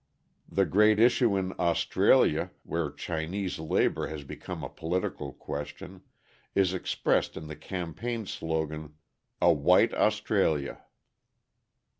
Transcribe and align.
The 0.49 0.65
great 0.65 0.99
issue 0.99 1.37
in 1.37 1.53
Australia, 1.59 2.49
where 2.63 2.89
Chinese 2.89 3.59
labour 3.59 4.07
has 4.07 4.23
become 4.23 4.63
a 4.63 4.67
political 4.67 5.31
question, 5.31 6.01
is 6.55 6.73
expressed 6.73 7.37
in 7.37 7.45
the 7.45 7.55
campaign 7.55 8.25
slogan: 8.25 8.95
"A 9.39 9.53
white 9.53 9.93
Australia." 9.93 10.83